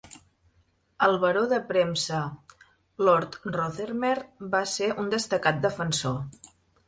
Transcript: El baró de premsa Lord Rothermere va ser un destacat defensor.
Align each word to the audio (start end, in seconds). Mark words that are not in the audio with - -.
El 1.07 1.11
baró 1.23 1.41
de 1.51 1.59
premsa 1.71 2.21
Lord 3.07 3.37
Rothermere 3.57 4.49
va 4.57 4.63
ser 4.77 4.89
un 5.03 5.13
destacat 5.15 5.63
defensor. 5.69 6.51